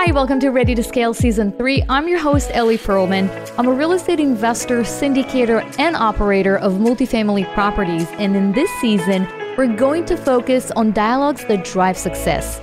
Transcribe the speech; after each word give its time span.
Hi, 0.00 0.12
welcome 0.12 0.38
to 0.38 0.50
Ready 0.50 0.76
to 0.76 0.84
Scale 0.84 1.12
Season 1.12 1.50
3. 1.50 1.82
I'm 1.88 2.06
your 2.06 2.20
host, 2.20 2.52
Ellie 2.54 2.78
Perlman. 2.78 3.28
I'm 3.58 3.66
a 3.66 3.72
real 3.72 3.90
estate 3.90 4.20
investor, 4.20 4.82
syndicator, 4.82 5.60
and 5.76 5.96
operator 5.96 6.56
of 6.56 6.74
multifamily 6.74 7.52
properties. 7.52 8.06
And 8.12 8.36
in 8.36 8.52
this 8.52 8.70
season, 8.80 9.26
we're 9.56 9.74
going 9.74 10.04
to 10.04 10.16
focus 10.16 10.70
on 10.70 10.92
dialogues 10.92 11.44
that 11.46 11.64
drive 11.64 11.98
success. 11.98 12.60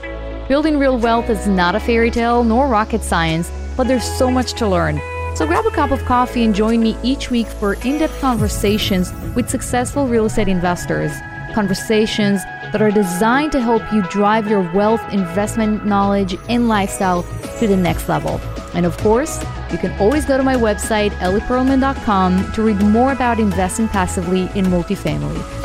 Building 0.47 0.79
real 0.79 0.97
wealth 0.97 1.29
is 1.29 1.45
not 1.45 1.75
a 1.75 1.79
fairy 1.81 2.09
tale 2.09 2.45
nor 2.45 2.69
rocket 2.69 3.03
science, 3.03 3.51
but 3.75 3.85
there's 3.85 4.09
so 4.17 4.31
much 4.31 4.53
to 4.53 4.65
learn. 4.65 5.01
So 5.35 5.45
grab 5.45 5.65
a 5.65 5.71
cup 5.71 5.91
of 5.91 6.05
coffee 6.05 6.45
and 6.45 6.55
join 6.55 6.81
me 6.81 6.95
each 7.03 7.31
week 7.31 7.47
for 7.47 7.73
in 7.73 7.99
depth 7.99 8.17
conversations 8.21 9.11
with 9.35 9.49
successful 9.49 10.07
real 10.07 10.27
estate 10.27 10.47
investors. 10.47 11.11
Conversations 11.55 12.43
that 12.73 12.81
are 12.81 12.91
designed 12.91 13.53
to 13.53 13.61
help 13.61 13.81
you 13.93 14.01
drive 14.09 14.49
your 14.49 14.59
wealth, 14.73 15.01
investment 15.13 15.85
knowledge, 15.85 16.35
and 16.49 16.67
lifestyle 16.67 17.23
to 17.59 17.65
the 17.65 17.77
next 17.77 18.09
level. 18.09 18.41
And 18.73 18.85
of 18.85 18.97
course, 18.97 19.41
you 19.71 19.77
can 19.77 19.97
always 19.97 20.25
go 20.25 20.35
to 20.35 20.43
my 20.43 20.55
website, 20.55 21.11
ellieperlman.com, 21.11 22.51
to 22.51 22.61
read 22.61 22.81
more 22.81 23.13
about 23.13 23.39
investing 23.39 23.87
passively 23.87 24.41
in 24.53 24.65
multifamily. 24.65 25.64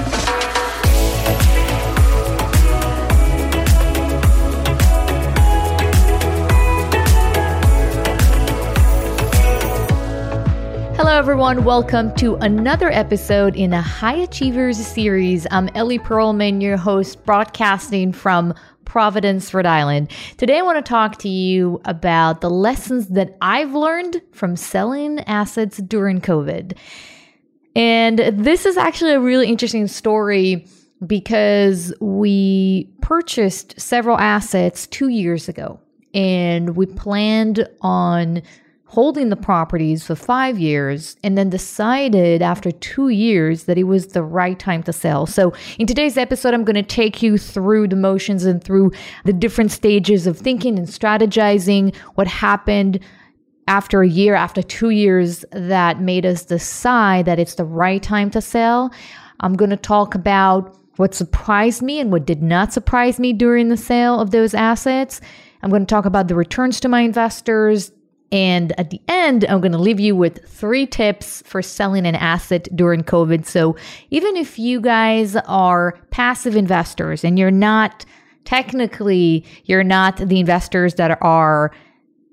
Everyone. 11.20 11.65
Welcome 11.65 12.15
to 12.15 12.37
another 12.37 12.91
episode 12.91 13.55
in 13.55 13.73
the 13.73 13.83
High 13.83 14.15
Achievers 14.15 14.78
series. 14.78 15.47
I'm 15.51 15.69
Ellie 15.74 15.98
Perlman, 15.98 16.62
your 16.62 16.78
host, 16.78 17.27
broadcasting 17.27 18.11
from 18.11 18.55
Providence, 18.87 19.52
Rhode 19.52 19.66
Island. 19.66 20.11
Today, 20.38 20.61
I 20.61 20.62
want 20.62 20.83
to 20.83 20.89
talk 20.89 21.19
to 21.19 21.28
you 21.28 21.78
about 21.84 22.41
the 22.41 22.48
lessons 22.48 23.08
that 23.08 23.36
I've 23.42 23.75
learned 23.75 24.22
from 24.33 24.56
selling 24.56 25.20
assets 25.25 25.77
during 25.77 26.22
COVID. 26.22 26.78
And 27.77 28.19
this 28.19 28.64
is 28.64 28.78
actually 28.78 29.12
a 29.12 29.20
really 29.20 29.47
interesting 29.47 29.89
story 29.89 30.67
because 31.06 31.92
we 32.00 32.91
purchased 33.02 33.78
several 33.78 34.17
assets 34.17 34.86
two 34.86 35.08
years 35.08 35.50
ago 35.50 35.80
and 36.14 36.77
we 36.77 36.86
planned 36.86 37.69
on 37.83 38.41
holding 38.91 39.28
the 39.28 39.36
properties 39.36 40.05
for 40.05 40.16
five 40.16 40.58
years 40.58 41.16
and 41.22 41.38
then 41.38 41.48
decided 41.48 42.42
after 42.42 42.72
two 42.72 43.08
years 43.08 43.64
that 43.64 43.78
it 43.78 43.84
was 43.84 44.08
the 44.08 44.22
right 44.22 44.58
time 44.58 44.83
to 44.83 44.92
sell. 44.92 45.27
So, 45.27 45.52
in 45.78 45.86
today's 45.86 46.16
episode, 46.16 46.55
I'm 46.55 46.64
going 46.64 46.74
to 46.74 46.83
take 46.83 47.22
you 47.22 47.38
through 47.38 47.86
the 47.86 47.94
motions 47.94 48.44
and 48.44 48.62
through 48.62 48.91
the 49.24 49.33
different 49.33 49.70
stages 49.70 50.27
of 50.27 50.36
thinking 50.36 50.77
and 50.77 50.88
strategizing, 50.88 51.94
what 52.16 52.27
happened 52.27 52.98
after 53.68 54.02
a 54.02 54.08
year, 54.08 54.34
after 54.34 54.61
two 54.61 54.91
years, 54.91 55.44
that 55.52 56.00
made 56.00 56.27
us 56.27 56.44
decide 56.44 57.27
that 57.27 57.38
it's 57.38 57.55
the 57.55 57.64
right 57.64 58.02
time 58.02 58.28
to 58.30 58.41
sell. 58.41 58.92
I'm 59.38 59.55
going 59.55 59.70
to 59.70 59.77
talk 59.77 60.16
about 60.16 60.77
what 60.96 61.14
surprised 61.14 61.80
me 61.80 62.00
and 62.00 62.11
what 62.11 62.27
did 62.27 62.42
not 62.42 62.72
surprise 62.72 63.20
me 63.20 63.33
during 63.33 63.68
the 63.68 63.77
sale 63.77 64.18
of 64.18 64.33
those 64.33 64.52
assets. 64.52 65.20
I'm 65.62 65.70
going 65.70 65.86
to 65.86 65.94
talk 65.94 66.06
about 66.06 66.27
the 66.27 66.34
returns 66.34 66.80
to 66.80 66.88
my 66.88 67.02
investors, 67.02 67.92
and 68.33 68.78
at 68.78 68.91
the 68.91 69.00
end, 69.09 69.45
I'm 69.48 69.61
going 69.61 69.73
to 69.73 69.78
leave 69.78 69.98
you 69.98 70.14
with 70.14 70.47
three 70.48 70.86
tips 70.86 71.42
for 71.47 71.62
selling 71.62 72.06
an 72.06 72.14
asset 72.14 72.69
during 72.75 73.03
COVID. 73.03 73.45
So 73.45 73.77
even 74.11 74.36
if 74.36 74.59
you 74.59 74.81
guys 74.81 75.34
are 75.36 75.98
passive 76.11 76.55
investors 76.55 77.25
and 77.25 77.39
you're 77.39 77.51
not 77.51 78.05
technically, 78.45 79.45
you're 79.64 79.84
not 79.84 80.17
the 80.17 80.39
investors 80.39 80.95
that 80.95 81.19
are 81.20 81.73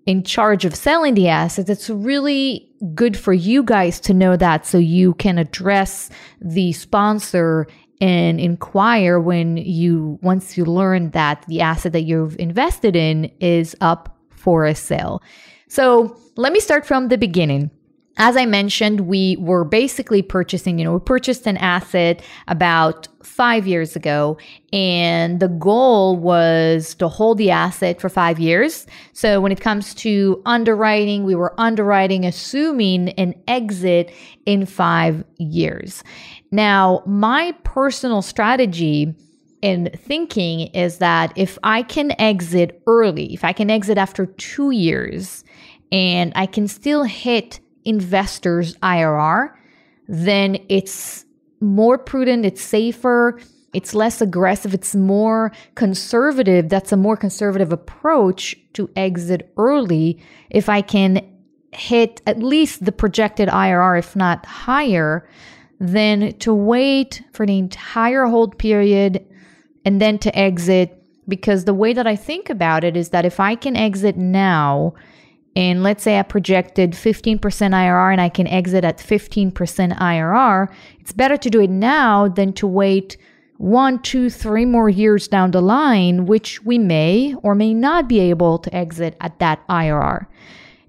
in 0.06 0.24
charge 0.24 0.66
of 0.66 0.76
selling 0.76 1.16
the 1.16 1.28
assets, 1.28 1.70
it's 1.70 1.90
really 1.90 2.72
good 2.94 3.18
for 3.18 3.34
you 3.34 3.64
guys 3.64 4.00
to 4.00 4.14
know 4.14 4.38
that 4.38 4.66
so 4.66 4.78
you 4.78 5.16
can 5.16 5.38
address 5.38 6.10
the 6.40 6.72
sponsor 6.74 7.68
and 8.00 8.40
inquire 8.40 9.20
when 9.20 9.58
you 9.58 10.20
once 10.22 10.56
you 10.56 10.64
learn 10.64 11.10
that 11.12 11.44
the 11.48 11.62
asset 11.62 11.94
that 11.94 12.04
you've 12.04 12.38
invested 12.38 12.96
in 12.96 13.32
is 13.40 13.76
up 13.82 14.16
for 14.30 14.66
a 14.66 14.76
sale. 14.76 15.22
So 15.68 16.18
let 16.36 16.54
me 16.54 16.60
start 16.60 16.86
from 16.86 17.10
the 17.10 17.18
beginning. 17.18 17.72
As 18.20 18.36
I 18.36 18.48
mentioned, 18.48 19.02
we 19.02 19.38
were 19.40 19.64
basically 19.64 20.24
purchasing, 20.24 20.80
you 20.80 20.86
know, 20.86 20.94
we 20.94 21.00
purchased 21.00 21.46
an 21.46 21.58
asset 21.58 22.24
about 22.48 23.08
five 23.22 23.68
years 23.68 23.96
ago, 23.96 24.40
and 24.74 25.40
the 25.40 25.50
goal 25.50 26.18
was 26.18 26.96
to 26.96 27.08
hold 27.08 27.38
the 27.38 27.52
asset 27.52 28.02
for 28.02 28.10
five 28.10 28.40
years. 28.40 28.88
So 29.14 29.40
when 29.40 29.52
it 29.52 29.62
comes 29.62 29.94
to 29.96 30.42
underwriting, 30.48 31.26
we 31.26 31.36
were 31.36 31.54
underwriting 31.60 32.26
assuming 32.26 33.10
an 33.10 33.36
exit 33.48 34.12
in 34.48 34.66
five 34.66 35.24
years. 35.38 36.04
Now, 36.50 37.04
my 37.06 37.54
personal 37.64 38.24
strategy 38.24 39.14
in 39.62 39.92
thinking 39.96 40.68
is 40.68 40.98
that 41.00 41.34
if 41.36 41.60
I 41.64 41.84
can 41.84 42.20
exit 42.20 42.82
early, 42.88 43.34
if 43.34 43.44
I 43.44 43.54
can 43.54 43.70
exit 43.70 43.98
after 44.00 44.26
two 44.26 44.72
years, 44.72 45.44
and 45.92 46.34
I 46.36 46.46
can 46.46 46.68
still 46.68 47.04
hit 47.04 47.60
investors 47.86 48.76
IRR, 48.78 49.54
then 50.08 50.58
it's 50.70 51.26
more 51.60 51.98
prudent, 51.98 52.46
it's 52.46 52.62
safer, 52.62 53.40
it's 53.74 53.94
less 53.94 54.22
aggressive, 54.22 54.74
it's 54.74 54.96
more 54.96 55.52
conservative. 55.76 56.70
That's 56.70 56.92
a 56.92 56.98
more 56.98 57.18
conservative 57.18 57.72
approach 57.72 58.56
to 58.74 58.90
exit 58.96 59.54
early 59.58 60.22
if 60.50 60.70
I 60.70 60.82
can 60.82 61.22
hit 61.72 62.22
at 62.26 62.40
least 62.40 62.86
the 62.86 62.92
projected 62.92 63.50
IRR, 63.50 64.00
if 64.00 64.16
not 64.16 64.46
higher, 64.46 65.28
than 65.80 66.34
to 66.40 66.54
wait 66.54 67.22
for 67.34 67.46
the 67.46 67.58
entire 67.58 68.26
hold 68.26 68.58
period 68.58 69.26
and 69.86 70.02
then 70.02 70.18
to 70.20 70.38
exit. 70.38 70.94
Because 71.28 71.66
the 71.66 71.74
way 71.74 71.92
that 71.92 72.08
I 72.08 72.16
think 72.16 72.50
about 72.50 72.86
it 72.86 72.96
is 72.96 73.10
that 73.10 73.26
if 73.26 73.40
I 73.40 73.56
can 73.56 73.76
exit 73.76 74.16
now, 74.16 74.94
and 75.58 75.82
let's 75.82 76.04
say 76.04 76.20
I 76.20 76.22
projected 76.22 76.92
15% 76.92 77.40
IRR 77.40 78.12
and 78.12 78.22
I 78.22 78.30
can 78.30 78.46
exit 78.46 78.84
at 78.84 79.00
15% 79.00 79.52
IRR, 79.98 80.72
it's 81.00 81.12
better 81.12 81.36
to 81.36 81.50
do 81.50 81.60
it 81.62 81.72
now 81.72 82.28
than 82.28 82.54
to 82.54 82.68
wait 82.68 83.18
one, 83.58 84.00
two, 84.04 84.30
three 84.30 84.66
more 84.66 84.88
years 84.88 85.28
down 85.28 85.50
the 85.50 85.62
line, 85.64 86.28
which 86.28 86.64
we 86.64 86.78
may 86.78 87.34
or 87.42 87.56
may 87.56 87.74
not 87.74 88.08
be 88.08 88.20
able 88.20 88.60
to 88.60 88.76
exit 88.76 89.18
at 89.20 89.40
that 89.40 89.68
IRR. 89.68 90.28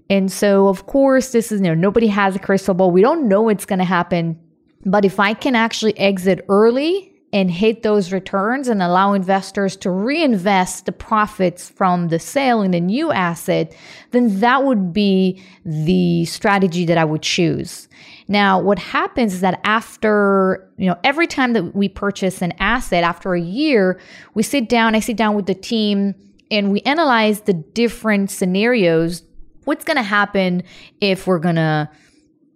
And 0.07 0.31
so, 0.31 0.67
of 0.67 0.85
course, 0.85 1.31
this 1.31 1.51
is, 1.51 1.61
you 1.61 1.67
know, 1.69 1.73
nobody 1.73 2.05
has 2.05 2.35
a 2.35 2.39
crystal 2.39 2.75
ball. 2.75 2.91
We 2.91 3.01
don't 3.01 3.27
know 3.27 3.41
what's 3.41 3.65
going 3.65 3.79
to 3.79 3.85
happen. 3.85 4.39
But 4.85 5.03
if 5.03 5.19
I 5.19 5.33
can 5.33 5.55
actually 5.55 5.97
exit 5.97 6.45
early 6.47 7.11
and 7.31 7.51
hit 7.51 7.83
those 7.83 8.11
returns 8.11 8.67
and 8.67 8.81
allow 8.81 9.13
investors 9.13 9.75
to 9.77 9.91
reinvest 9.91 10.85
the 10.85 10.91
profits 10.91 11.69
from 11.69 12.07
the 12.07 12.17
sale 12.17 12.61
in 12.61 12.71
the 12.71 12.79
new 12.79 13.11
asset, 13.11 13.75
then 14.11 14.39
that 14.39 14.63
would 14.63 14.91
be 14.91 15.41
the 15.63 16.25
strategy 16.25 16.85
that 16.85 16.97
I 16.97 17.05
would 17.05 17.21
choose. 17.21 17.87
Now, 18.27 18.59
what 18.59 18.79
happens 18.79 19.33
is 19.35 19.41
that 19.41 19.59
after, 19.63 20.67
you 20.77 20.87
know, 20.87 20.97
every 21.03 21.27
time 21.27 21.53
that 21.53 21.75
we 21.75 21.87
purchase 21.89 22.41
an 22.41 22.53
asset, 22.59 23.03
after 23.03 23.33
a 23.33 23.41
year, 23.41 23.99
we 24.33 24.43
sit 24.43 24.67
down, 24.67 24.95
I 24.95 24.99
sit 24.99 25.17
down 25.17 25.35
with 25.35 25.45
the 25.45 25.55
team 25.55 26.15
and 26.49 26.71
we 26.71 26.81
analyze 26.81 27.41
the 27.41 27.53
different 27.53 28.31
scenarios. 28.31 29.23
What's 29.65 29.85
going 29.85 29.97
to 29.97 30.03
happen 30.03 30.63
if 30.99 31.27
we're 31.27 31.39
going 31.39 31.55
to 31.55 31.89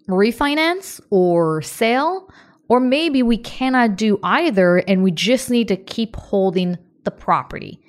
refinance 0.07 0.99
or 1.11 1.61
sell? 1.61 2.27
Or 2.73 2.79
maybe 2.79 3.21
we 3.21 3.37
cannot 3.37 3.97
do 3.97 4.19
either 4.23 4.77
and 4.87 5.03
we 5.03 5.11
just 5.11 5.51
need 5.51 5.67
to 5.67 5.77
keep 5.77 6.15
holding 6.15 6.79
the 7.03 7.11
property. 7.11 7.79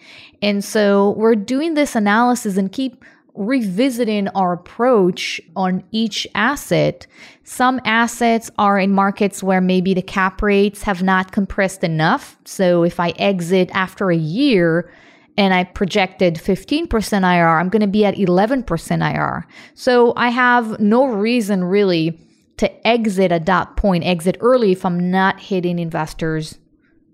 And 0.42 0.62
so 0.62 1.12
we're 1.12 1.36
doing 1.36 1.72
this 1.72 1.96
analysis 1.96 2.58
and 2.58 2.70
keep 2.70 3.02
revisiting 3.34 4.28
our 4.34 4.52
approach 4.52 5.40
on 5.56 5.84
each 5.90 6.26
asset. 6.34 7.06
Some 7.44 7.81
assets 7.86 8.50
are 8.58 8.78
in 8.78 8.90
markets 8.90 9.42
where 9.42 9.62
maybe 9.62 9.94
the 9.94 10.02
cap 10.02 10.42
rates 10.42 10.82
have 10.82 11.02
not 11.02 11.32
compressed 11.32 11.82
enough. 11.82 12.37
So 12.44 12.82
if 12.82 13.00
I 13.00 13.14
exit 13.16 13.70
after 13.72 14.10
a 14.10 14.16
year, 14.19 14.92
and 15.38 15.54
I 15.54 15.64
projected 15.64 16.34
15% 16.34 16.88
IR, 17.22 17.58
I'm 17.58 17.70
going 17.70 17.80
to 17.80 17.87
be 17.87 18.04
at 18.04 18.16
11% 18.16 19.14
IR. 19.14 19.46
So 19.72 20.12
I 20.14 20.28
have 20.28 20.78
no 20.78 21.06
reason 21.06 21.64
really 21.64 22.20
to 22.58 22.86
exit 22.86 23.32
at 23.32 23.46
that 23.46 23.76
point, 23.76 24.04
exit 24.04 24.36
early 24.40 24.72
if 24.72 24.84
I'm 24.84 25.10
not 25.10 25.40
hitting 25.40 25.78
investors' 25.78 26.58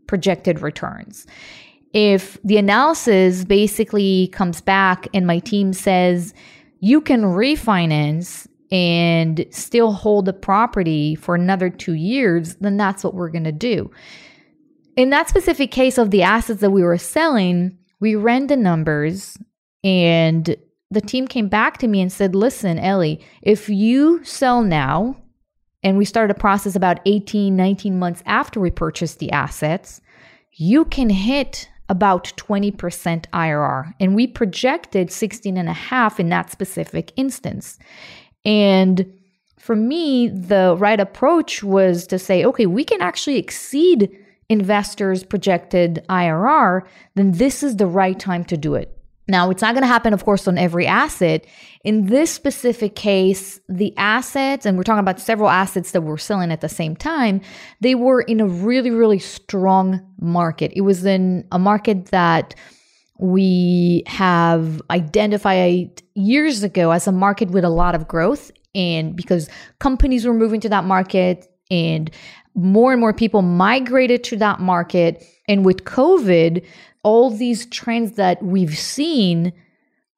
projected 0.06 0.60
returns. 0.60 1.26
If 1.92 2.38
the 2.44 2.56
analysis 2.56 3.44
basically 3.44 4.28
comes 4.28 4.60
back 4.60 5.08
and 5.12 5.26
my 5.26 5.38
team 5.38 5.72
says 5.72 6.34
you 6.80 7.00
can 7.00 7.22
refinance 7.22 8.46
and 8.70 9.44
still 9.50 9.92
hold 9.92 10.26
the 10.26 10.32
property 10.32 11.14
for 11.14 11.34
another 11.34 11.68
two 11.68 11.94
years, 11.94 12.54
then 12.56 12.76
that's 12.76 13.02
what 13.02 13.14
we're 13.14 13.30
going 13.30 13.44
to 13.44 13.52
do. 13.52 13.90
In 14.96 15.10
that 15.10 15.28
specific 15.28 15.70
case 15.70 15.98
of 15.98 16.10
the 16.10 16.22
assets 16.22 16.60
that 16.60 16.70
we 16.70 16.82
were 16.82 16.98
selling, 16.98 17.78
we 18.00 18.14
ran 18.14 18.46
the 18.46 18.56
numbers 18.56 19.36
and 19.82 20.56
the 20.90 21.00
team 21.00 21.26
came 21.26 21.48
back 21.48 21.78
to 21.78 21.88
me 21.88 22.00
and 22.00 22.12
said, 22.12 22.34
Listen, 22.34 22.78
Ellie, 22.78 23.24
if 23.42 23.68
you 23.68 24.22
sell 24.24 24.62
now, 24.62 25.19
and 25.82 25.96
we 25.96 26.04
started 26.04 26.36
a 26.36 26.38
process 26.38 26.76
about 26.76 27.00
18, 27.06 27.56
19 27.56 27.98
months 27.98 28.22
after 28.26 28.60
we 28.60 28.70
purchased 28.70 29.18
the 29.18 29.32
assets, 29.32 30.00
you 30.52 30.84
can 30.84 31.10
hit 31.10 31.68
about 31.88 32.32
20% 32.36 32.72
IRR. 33.32 33.94
And 33.98 34.14
we 34.14 34.26
projected 34.26 35.10
16 35.10 35.56
and 35.56 35.68
a 35.68 35.72
half 35.72 36.20
in 36.20 36.28
that 36.28 36.50
specific 36.50 37.12
instance. 37.16 37.78
And 38.44 39.12
for 39.58 39.74
me, 39.74 40.28
the 40.28 40.76
right 40.78 41.00
approach 41.00 41.62
was 41.62 42.06
to 42.06 42.18
say, 42.18 42.44
okay, 42.44 42.66
we 42.66 42.84
can 42.84 43.02
actually 43.02 43.38
exceed 43.38 44.16
investors' 44.48 45.24
projected 45.24 46.04
IRR, 46.08 46.82
then 47.14 47.32
this 47.32 47.62
is 47.62 47.76
the 47.76 47.86
right 47.86 48.18
time 48.18 48.44
to 48.44 48.56
do 48.56 48.74
it. 48.74 48.96
Now, 49.28 49.50
it's 49.50 49.62
not 49.62 49.74
going 49.74 49.82
to 49.82 49.88
happen, 49.88 50.12
of 50.12 50.24
course, 50.24 50.48
on 50.48 50.58
every 50.58 50.86
asset. 50.86 51.46
In 51.84 52.06
this 52.06 52.32
specific 52.32 52.96
case, 52.96 53.60
the 53.68 53.96
assets, 53.96 54.66
and 54.66 54.76
we're 54.76 54.82
talking 54.82 55.00
about 55.00 55.20
several 55.20 55.48
assets 55.48 55.92
that 55.92 56.00
we're 56.00 56.18
selling 56.18 56.50
at 56.50 56.60
the 56.60 56.68
same 56.68 56.96
time, 56.96 57.40
they 57.80 57.94
were 57.94 58.22
in 58.22 58.40
a 58.40 58.46
really, 58.46 58.90
really 58.90 59.20
strong 59.20 60.00
market. 60.20 60.72
It 60.74 60.80
was 60.80 61.04
in 61.04 61.46
a 61.52 61.58
market 61.58 62.06
that 62.06 62.54
we 63.20 64.02
have 64.06 64.82
identified 64.90 66.02
years 66.14 66.62
ago 66.62 66.90
as 66.90 67.06
a 67.06 67.12
market 67.12 67.50
with 67.50 67.64
a 67.64 67.70
lot 67.70 67.94
of 67.94 68.08
growth. 68.08 68.50
And 68.74 69.14
because 69.14 69.48
companies 69.78 70.26
were 70.26 70.34
moving 70.34 70.60
to 70.60 70.68
that 70.70 70.84
market 70.84 71.46
and 71.70 72.10
more 72.54 72.92
and 72.92 73.00
more 73.00 73.12
people 73.12 73.42
migrated 73.42 74.24
to 74.24 74.36
that 74.36 74.60
market. 74.60 75.24
And 75.48 75.64
with 75.64 75.84
COVID, 75.84 76.64
all 77.02 77.30
these 77.30 77.66
trends 77.66 78.12
that 78.12 78.42
we've 78.42 78.76
seen, 78.76 79.52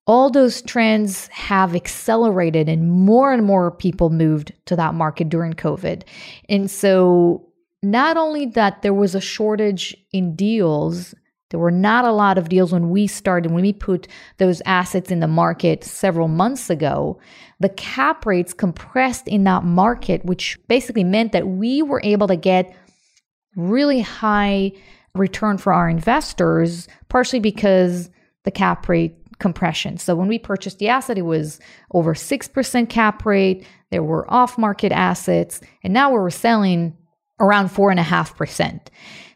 all 0.06 0.30
those 0.30 0.62
trends 0.62 1.28
have 1.28 1.74
accelerated, 1.74 2.68
and 2.68 2.90
more 2.90 3.32
and 3.32 3.44
more 3.44 3.70
people 3.70 4.10
moved 4.10 4.52
to 4.66 4.76
that 4.76 4.94
market 4.94 5.28
during 5.28 5.52
COVID. 5.52 6.02
And 6.48 6.70
so, 6.70 7.48
not 7.82 8.16
only 8.16 8.46
that 8.46 8.82
there 8.82 8.94
was 8.94 9.14
a 9.14 9.20
shortage 9.20 9.96
in 10.12 10.36
deals, 10.36 11.14
there 11.52 11.60
were 11.60 11.70
not 11.70 12.04
a 12.04 12.12
lot 12.12 12.38
of 12.38 12.48
deals 12.48 12.72
when 12.72 12.88
we 12.90 13.06
started, 13.06 13.52
when 13.52 13.62
we 13.62 13.74
put 13.74 14.08
those 14.38 14.62
assets 14.64 15.10
in 15.10 15.20
the 15.20 15.28
market 15.28 15.84
several 15.84 16.28
months 16.28 16.70
ago. 16.70 17.20
The 17.60 17.68
cap 17.68 18.24
rates 18.24 18.54
compressed 18.54 19.28
in 19.28 19.44
that 19.44 19.62
market, 19.62 20.24
which 20.24 20.58
basically 20.66 21.04
meant 21.04 21.32
that 21.32 21.46
we 21.46 21.82
were 21.82 22.00
able 22.02 22.26
to 22.28 22.36
get 22.36 22.74
really 23.54 24.00
high 24.00 24.72
return 25.14 25.58
for 25.58 25.72
our 25.72 25.88
investors, 25.88 26.88
partially 27.08 27.40
because 27.40 28.10
the 28.44 28.50
cap 28.50 28.88
rate 28.88 29.16
compression. 29.38 29.98
So 29.98 30.14
when 30.14 30.28
we 30.28 30.38
purchased 30.38 30.78
the 30.78 30.88
asset, 30.88 31.18
it 31.18 31.22
was 31.22 31.60
over 31.92 32.14
6% 32.14 32.88
cap 32.88 33.26
rate. 33.26 33.66
There 33.90 34.02
were 34.02 34.30
off 34.32 34.56
market 34.56 34.92
assets, 34.92 35.60
and 35.82 35.92
now 35.92 36.12
we're 36.12 36.30
selling 36.30 36.96
around 37.40 37.68
4.5%. 37.68 38.80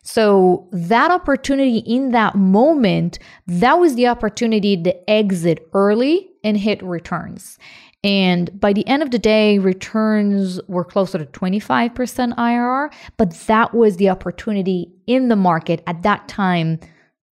So 0.02 0.69
that 0.70 1.11
opportunity 1.11 1.79
in 1.79 2.12
that 2.12 2.37
moment, 2.37 3.19
that 3.49 3.75
was 3.75 3.96
the 3.96 4.06
opportunity 4.06 4.81
to 4.81 5.11
exit 5.11 5.69
early 5.75 6.31
and 6.44 6.56
hit 6.56 6.81
returns. 6.82 7.58
And 8.06 8.61
by 8.61 8.73
the 8.73 8.87
end 8.87 9.03
of 9.03 9.11
the 9.11 9.19
day, 9.19 9.58
returns 9.58 10.61
were 10.69 10.85
closer 10.85 11.19
to 11.19 11.25
25% 11.26 12.37
IRR, 12.37 12.93
but 13.17 13.32
that 13.49 13.75
was 13.75 13.97
the 13.97 14.11
opportunity 14.11 14.93
in 15.08 15.26
the 15.26 15.35
market 15.35 15.82
at 15.88 16.05
that 16.05 16.29
time 16.29 16.79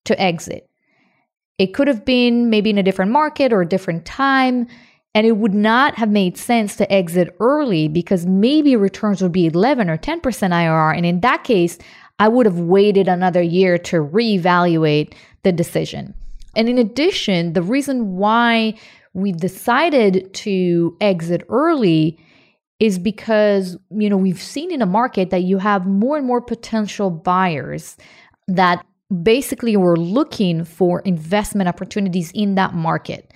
to 0.05 0.21
exit. 0.21 0.69
It 1.57 1.73
could 1.73 1.87
have 1.87 2.05
been 2.05 2.51
maybe 2.51 2.69
in 2.69 2.77
a 2.77 2.83
different 2.83 3.11
market 3.11 3.51
or 3.51 3.61
a 3.61 3.67
different 3.67 4.05
time, 4.05 4.67
and 5.15 5.25
it 5.25 5.37
would 5.37 5.55
not 5.55 5.95
have 5.95 6.11
made 6.11 6.37
sense 6.37 6.75
to 6.75 6.93
exit 6.93 7.35
early 7.39 7.87
because 7.87 8.27
maybe 8.27 8.75
returns 8.75 9.23
would 9.23 9.31
be 9.31 9.47
11 9.47 9.89
or 9.89 9.97
10% 9.97 10.21
IRR. 10.21 10.95
And 10.95 11.03
in 11.03 11.21
that 11.21 11.43
case, 11.43 11.79
I 12.19 12.27
would 12.27 12.45
have 12.45 12.59
waited 12.59 13.07
another 13.07 13.41
year 13.41 13.79
to 13.79 13.95
reevaluate 14.03 15.15
the 15.41 15.51
decision. 15.51 16.13
And 16.55 16.69
in 16.69 16.77
addition, 16.77 17.53
the 17.53 17.63
reason 17.63 18.17
why 18.17 18.75
we 19.13 19.31
decided 19.31 20.33
to 20.33 20.95
exit 21.01 21.43
early 21.49 22.17
is 22.79 22.97
because 22.97 23.77
you 23.91 24.09
know 24.09 24.17
we've 24.17 24.41
seen 24.41 24.71
in 24.71 24.81
a 24.81 24.85
market 24.85 25.29
that 25.29 25.43
you 25.43 25.57
have 25.57 25.85
more 25.85 26.17
and 26.17 26.25
more 26.25 26.41
potential 26.41 27.09
buyers 27.09 27.97
that 28.47 28.85
basically 29.23 29.75
were 29.75 29.97
looking 29.97 30.63
for 30.63 31.01
investment 31.01 31.67
opportunities 31.67 32.31
in 32.33 32.55
that 32.55 32.73
market 32.73 33.33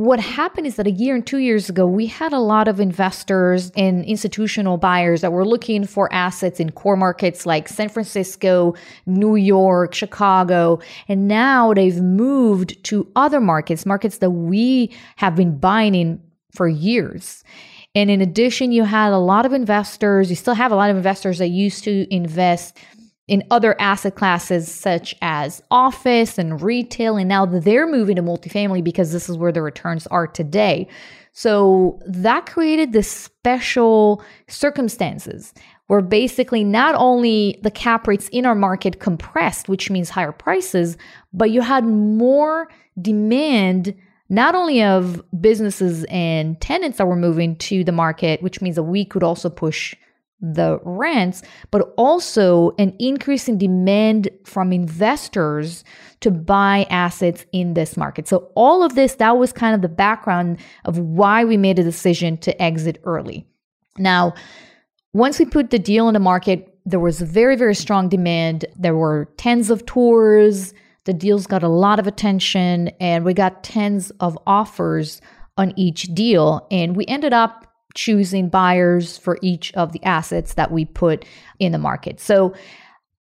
what 0.00 0.18
happened 0.18 0.66
is 0.66 0.76
that 0.76 0.86
a 0.86 0.90
year 0.90 1.14
and 1.14 1.26
two 1.26 1.38
years 1.38 1.68
ago, 1.68 1.86
we 1.86 2.06
had 2.06 2.32
a 2.32 2.38
lot 2.38 2.68
of 2.68 2.80
investors 2.80 3.70
and 3.76 4.02
institutional 4.06 4.78
buyers 4.78 5.20
that 5.20 5.30
were 5.30 5.44
looking 5.44 5.84
for 5.86 6.10
assets 6.10 6.58
in 6.58 6.72
core 6.72 6.96
markets 6.96 7.44
like 7.44 7.68
San 7.68 7.90
Francisco, 7.90 8.74
New 9.04 9.36
York, 9.36 9.92
Chicago. 9.92 10.80
And 11.06 11.28
now 11.28 11.74
they've 11.74 12.00
moved 12.00 12.82
to 12.84 13.06
other 13.14 13.42
markets, 13.42 13.84
markets 13.84 14.18
that 14.18 14.30
we 14.30 14.90
have 15.16 15.36
been 15.36 15.58
buying 15.58 15.94
in 15.94 16.22
for 16.50 16.66
years. 16.66 17.44
And 17.94 18.10
in 18.10 18.22
addition, 18.22 18.72
you 18.72 18.84
had 18.84 19.12
a 19.12 19.18
lot 19.18 19.44
of 19.44 19.52
investors, 19.52 20.30
you 20.30 20.36
still 20.36 20.54
have 20.54 20.72
a 20.72 20.76
lot 20.76 20.88
of 20.88 20.96
investors 20.96 21.38
that 21.40 21.48
used 21.48 21.84
to 21.84 22.06
invest 22.10 22.78
in 23.30 23.44
other 23.52 23.80
asset 23.80 24.16
classes 24.16 24.68
such 24.68 25.14
as 25.22 25.62
office 25.70 26.36
and 26.36 26.60
retail. 26.60 27.16
And 27.16 27.28
now 27.28 27.46
they're 27.46 27.86
moving 27.86 28.16
to 28.16 28.22
multifamily 28.22 28.82
because 28.82 29.12
this 29.12 29.28
is 29.28 29.36
where 29.38 29.52
the 29.52 29.62
returns 29.62 30.08
are 30.08 30.26
today. 30.26 30.88
So 31.32 32.00
that 32.06 32.46
created 32.46 32.92
this 32.92 33.08
special 33.08 34.20
circumstances 34.48 35.54
where 35.86 36.00
basically 36.00 36.64
not 36.64 36.96
only 36.96 37.60
the 37.62 37.70
cap 37.70 38.08
rates 38.08 38.28
in 38.30 38.46
our 38.46 38.56
market 38.56 38.98
compressed, 38.98 39.68
which 39.68 39.90
means 39.90 40.10
higher 40.10 40.32
prices, 40.32 40.96
but 41.32 41.52
you 41.52 41.60
had 41.60 41.84
more 41.84 42.68
demand 43.00 43.94
not 44.28 44.56
only 44.56 44.82
of 44.82 45.22
businesses 45.40 46.04
and 46.08 46.60
tenants 46.60 46.98
that 46.98 47.06
were 47.06 47.14
moving 47.14 47.54
to 47.56 47.84
the 47.84 47.92
market, 47.92 48.42
which 48.42 48.60
means 48.60 48.74
that 48.74 48.82
we 48.82 49.04
could 49.04 49.22
also 49.22 49.48
push 49.48 49.94
the 50.40 50.78
rents, 50.84 51.42
but 51.70 51.92
also 51.96 52.72
an 52.78 52.94
increase 52.98 53.48
in 53.48 53.58
demand 53.58 54.28
from 54.44 54.72
investors 54.72 55.84
to 56.20 56.30
buy 56.30 56.86
assets 56.90 57.44
in 57.52 57.74
this 57.74 57.96
market. 57.96 58.28
So, 58.28 58.50
all 58.54 58.82
of 58.82 58.94
this, 58.94 59.14
that 59.16 59.36
was 59.38 59.52
kind 59.52 59.74
of 59.74 59.82
the 59.82 59.88
background 59.88 60.58
of 60.84 60.98
why 60.98 61.44
we 61.44 61.56
made 61.56 61.78
a 61.78 61.84
decision 61.84 62.36
to 62.38 62.62
exit 62.62 63.00
early. 63.04 63.46
Now, 63.98 64.34
once 65.12 65.38
we 65.38 65.44
put 65.44 65.70
the 65.70 65.78
deal 65.78 66.08
in 66.08 66.14
the 66.14 66.20
market, 66.20 66.78
there 66.86 67.00
was 67.00 67.20
very, 67.20 67.56
very 67.56 67.74
strong 67.74 68.08
demand. 68.08 68.64
There 68.76 68.96
were 68.96 69.28
tens 69.36 69.70
of 69.70 69.84
tours. 69.86 70.72
The 71.04 71.12
deals 71.12 71.46
got 71.46 71.62
a 71.62 71.68
lot 71.68 71.98
of 71.98 72.06
attention, 72.06 72.88
and 73.00 73.24
we 73.24 73.34
got 73.34 73.64
tens 73.64 74.10
of 74.20 74.38
offers 74.46 75.20
on 75.56 75.72
each 75.76 76.04
deal. 76.14 76.66
And 76.70 76.96
we 76.96 77.06
ended 77.06 77.32
up 77.32 77.69
choosing 77.94 78.48
buyers 78.48 79.18
for 79.18 79.38
each 79.42 79.72
of 79.74 79.92
the 79.92 80.02
assets 80.04 80.54
that 80.54 80.70
we 80.70 80.84
put 80.84 81.24
in 81.58 81.72
the 81.72 81.78
market. 81.78 82.20
So, 82.20 82.54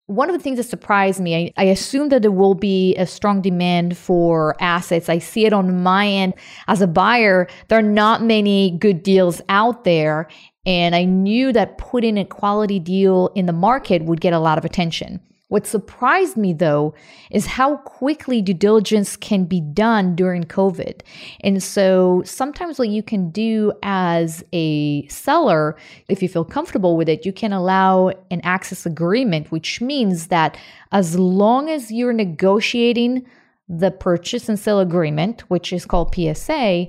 one 0.07 0.29
of 0.29 0.35
the 0.35 0.43
things 0.43 0.57
that 0.57 0.63
surprised 0.63 1.21
me, 1.21 1.53
I, 1.57 1.61
I 1.61 1.65
assume 1.65 2.09
that 2.09 2.21
there 2.21 2.31
will 2.31 2.53
be 2.53 2.95
a 2.97 3.07
strong 3.07 3.41
demand 3.41 3.97
for 3.97 4.57
assets. 4.59 5.07
I 5.07 5.19
see 5.19 5.45
it 5.45 5.53
on 5.53 5.83
my 5.83 6.05
end 6.05 6.33
as 6.67 6.81
a 6.81 6.87
buyer. 6.87 7.47
There 7.69 7.79
are 7.79 7.83
not 7.83 8.21
many 8.21 8.71
good 8.71 9.03
deals 9.03 9.41
out 9.47 9.85
there. 9.85 10.27
And 10.65 10.95
I 10.95 11.05
knew 11.05 11.53
that 11.53 11.77
putting 11.77 12.17
a 12.17 12.25
quality 12.25 12.77
deal 12.77 13.31
in 13.35 13.45
the 13.45 13.53
market 13.53 14.03
would 14.03 14.19
get 14.19 14.33
a 14.33 14.39
lot 14.39 14.57
of 14.57 14.65
attention. 14.65 15.21
What 15.51 15.67
surprised 15.67 16.37
me 16.37 16.53
though 16.53 16.93
is 17.29 17.45
how 17.45 17.75
quickly 17.75 18.41
due 18.41 18.53
diligence 18.53 19.17
can 19.17 19.43
be 19.43 19.59
done 19.59 20.15
during 20.15 20.45
COVID. 20.45 21.01
And 21.41 21.61
so 21.61 22.23
sometimes 22.23 22.79
what 22.79 22.87
you 22.87 23.03
can 23.03 23.31
do 23.31 23.73
as 23.83 24.45
a 24.53 25.05
seller, 25.07 25.75
if 26.07 26.23
you 26.23 26.29
feel 26.29 26.45
comfortable 26.45 26.95
with 26.95 27.09
it, 27.09 27.25
you 27.25 27.33
can 27.33 27.51
allow 27.51 28.13
an 28.31 28.39
access 28.45 28.85
agreement, 28.85 29.51
which 29.51 29.81
means 29.81 30.27
that 30.27 30.57
as 30.93 31.19
long 31.19 31.69
as 31.69 31.91
you're 31.91 32.13
negotiating 32.13 33.25
the 33.67 33.91
purchase 33.91 34.47
and 34.47 34.57
sale 34.57 34.79
agreement, 34.79 35.41
which 35.49 35.73
is 35.73 35.85
called 35.85 36.15
PSA, 36.15 36.87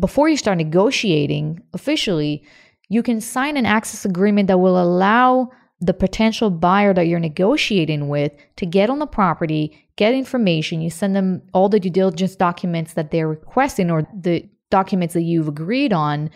before 0.00 0.28
you 0.28 0.36
start 0.36 0.58
negotiating 0.58 1.62
officially, 1.74 2.42
you 2.88 3.04
can 3.04 3.20
sign 3.20 3.56
an 3.56 3.66
access 3.66 4.04
agreement 4.04 4.48
that 4.48 4.58
will 4.58 4.82
allow 4.82 5.52
the 5.80 5.94
potential 5.94 6.50
buyer 6.50 6.92
that 6.92 7.06
you're 7.06 7.20
negotiating 7.20 8.08
with 8.08 8.32
to 8.56 8.66
get 8.66 8.90
on 8.90 8.98
the 8.98 9.06
property, 9.06 9.86
get 9.96 10.14
information. 10.14 10.80
You 10.80 10.90
send 10.90 11.14
them 11.14 11.42
all 11.54 11.68
the 11.68 11.80
due 11.80 11.90
diligence 11.90 12.34
documents 12.34 12.94
that 12.94 13.10
they're 13.10 13.28
requesting 13.28 13.90
or 13.90 14.06
the 14.12 14.48
documents 14.70 15.14
that 15.14 15.22
you've 15.22 15.48
agreed 15.48 15.92
on, 15.92 16.30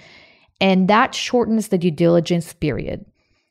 and 0.60 0.88
that 0.88 1.14
shortens 1.14 1.68
the 1.68 1.78
due 1.78 1.90
diligence 1.90 2.52
period. 2.52 3.04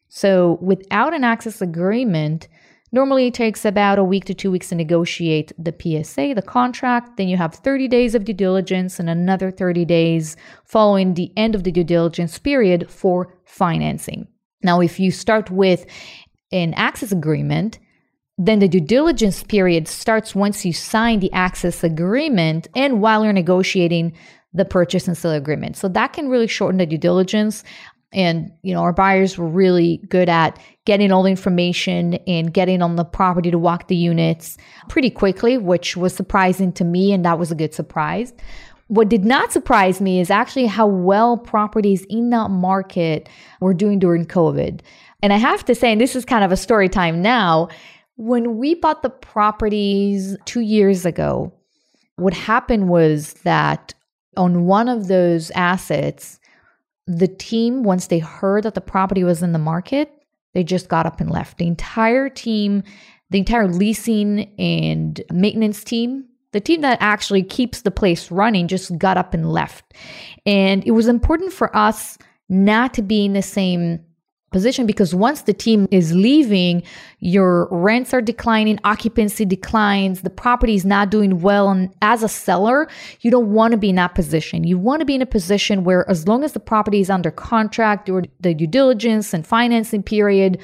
So, 0.07 0.57
without 0.61 1.13
an 1.13 1.23
access 1.23 1.61
agreement, 1.61 2.47
Normally, 2.93 3.27
it 3.27 3.33
takes 3.33 3.63
about 3.63 3.99
a 3.99 4.03
week 4.03 4.25
to 4.25 4.33
two 4.33 4.51
weeks 4.51 4.69
to 4.69 4.75
negotiate 4.75 5.53
the 5.57 5.73
PSA, 5.73 6.33
the 6.35 6.41
contract. 6.41 7.15
Then 7.15 7.29
you 7.29 7.37
have 7.37 7.55
30 7.55 7.87
days 7.87 8.15
of 8.15 8.25
due 8.25 8.33
diligence 8.33 8.99
and 8.99 9.09
another 9.09 9.49
30 9.49 9.85
days 9.85 10.35
following 10.65 11.13
the 11.13 11.31
end 11.37 11.55
of 11.55 11.63
the 11.63 11.71
due 11.71 11.85
diligence 11.85 12.37
period 12.37 12.89
for 12.91 13.33
financing. 13.45 14.27
Now, 14.63 14.81
if 14.81 14.99
you 14.99 15.11
start 15.11 15.49
with 15.49 15.85
an 16.51 16.73
access 16.75 17.11
agreement, 17.11 17.79
then 18.37 18.59
the 18.59 18.67
due 18.67 18.81
diligence 18.81 19.43
period 19.43 19.87
starts 19.87 20.33
once 20.33 20.65
you 20.65 20.73
sign 20.73 21.19
the 21.19 21.31
access 21.31 21.83
agreement 21.83 22.67
and 22.75 23.01
while 23.01 23.23
you're 23.23 23.33
negotiating 23.33 24.13
the 24.53 24.65
purchase 24.65 25.07
and 25.07 25.17
sale 25.17 25.31
agreement. 25.31 25.77
So 25.77 25.87
that 25.89 26.13
can 26.13 26.27
really 26.27 26.47
shorten 26.47 26.77
the 26.77 26.85
due 26.85 26.97
diligence 26.97 27.63
and 28.13 28.51
you 28.61 28.73
know 28.73 28.81
our 28.81 28.93
buyers 28.93 29.37
were 29.37 29.47
really 29.47 30.01
good 30.09 30.29
at 30.29 30.59
getting 30.85 31.11
all 31.11 31.23
the 31.23 31.29
information 31.29 32.15
and 32.27 32.53
getting 32.53 32.81
on 32.81 32.95
the 32.95 33.05
property 33.05 33.51
to 33.51 33.57
walk 33.57 33.87
the 33.87 33.95
units 33.95 34.57
pretty 34.89 35.09
quickly 35.09 35.57
which 35.57 35.95
was 35.95 36.13
surprising 36.13 36.73
to 36.73 36.83
me 36.83 37.13
and 37.13 37.23
that 37.25 37.39
was 37.39 37.51
a 37.51 37.55
good 37.55 37.73
surprise 37.73 38.33
what 38.91 39.07
did 39.07 39.23
not 39.23 39.53
surprise 39.53 40.01
me 40.01 40.19
is 40.19 40.29
actually 40.29 40.65
how 40.65 40.85
well 40.85 41.37
properties 41.37 42.03
in 42.09 42.29
that 42.29 42.49
market 42.49 43.29
were 43.59 43.73
doing 43.73 43.99
during 43.99 44.25
covid 44.25 44.81
and 45.23 45.31
i 45.33 45.37
have 45.37 45.63
to 45.63 45.73
say 45.73 45.91
and 45.91 46.01
this 46.01 46.15
is 46.15 46.25
kind 46.25 46.43
of 46.43 46.51
a 46.51 46.57
story 46.57 46.89
time 46.89 47.21
now 47.21 47.67
when 48.17 48.57
we 48.57 48.75
bought 48.75 49.01
the 49.01 49.09
properties 49.09 50.37
two 50.45 50.61
years 50.61 51.05
ago 51.05 51.51
what 52.17 52.33
happened 52.33 52.89
was 52.89 53.33
that 53.43 53.93
on 54.37 54.65
one 54.65 54.87
of 54.87 55.07
those 55.07 55.51
assets 55.51 56.39
the 57.07 57.27
team, 57.27 57.83
once 57.83 58.07
they 58.07 58.19
heard 58.19 58.63
that 58.63 58.75
the 58.75 58.81
property 58.81 59.23
was 59.23 59.43
in 59.43 59.51
the 59.51 59.59
market, 59.59 60.11
they 60.53 60.63
just 60.63 60.87
got 60.87 61.05
up 61.05 61.19
and 61.19 61.29
left. 61.29 61.57
The 61.57 61.67
entire 61.67 62.29
team, 62.29 62.83
the 63.29 63.39
entire 63.39 63.67
leasing 63.67 64.53
and 64.57 65.21
maintenance 65.31 65.83
team, 65.83 66.25
the 66.51 66.59
team 66.59 66.81
that 66.81 66.97
actually 67.01 67.43
keeps 67.43 67.81
the 67.81 67.91
place 67.91 68.31
running, 68.31 68.67
just 68.67 68.97
got 68.97 69.17
up 69.17 69.33
and 69.33 69.51
left. 69.51 69.93
And 70.45 70.83
it 70.85 70.91
was 70.91 71.07
important 71.07 71.53
for 71.53 71.75
us 71.75 72.17
not 72.49 72.93
to 72.95 73.01
be 73.01 73.25
in 73.25 73.33
the 73.33 73.41
same 73.41 74.03
position 74.51 74.85
because 74.85 75.15
once 75.15 75.43
the 75.43 75.53
team 75.53 75.87
is 75.91 76.13
leaving, 76.13 76.83
your 77.19 77.69
rents 77.71 78.13
are 78.13 78.21
declining, 78.21 78.77
occupancy 78.83 79.45
declines, 79.45 80.21
the 80.21 80.29
property 80.29 80.75
is 80.75 80.83
not 80.83 81.09
doing 81.09 81.39
well. 81.39 81.69
And 81.69 81.93
as 82.01 82.21
a 82.21 82.27
seller, 82.27 82.89
you 83.21 83.31
don't 83.31 83.53
want 83.53 83.71
to 83.71 83.77
be 83.77 83.89
in 83.89 83.95
that 83.95 84.13
position. 84.13 84.65
You 84.65 84.77
want 84.77 84.99
to 84.99 85.05
be 85.05 85.15
in 85.15 85.21
a 85.21 85.25
position 85.25 85.85
where, 85.85 86.07
as 86.09 86.27
long 86.27 86.43
as 86.43 86.51
the 86.51 86.59
property 86.59 86.99
is 86.99 87.09
under 87.09 87.31
contract 87.31 88.09
or 88.09 88.23
the 88.41 88.53
due 88.53 88.67
diligence 88.67 89.33
and 89.33 89.47
financing 89.47 90.03
period, 90.03 90.61